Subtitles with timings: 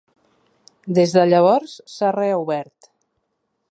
[0.99, 2.95] Des de llavors s'ha reobert.